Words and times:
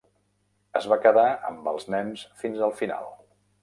Es 0.79 0.87
va 0.93 0.97
quedar 1.03 1.27
amb 1.51 1.71
els 1.75 1.87
nens 1.97 2.27
fins 2.43 2.69
al 2.71 2.79
final. 2.85 3.17